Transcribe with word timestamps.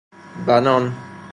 بنان 0.47 0.93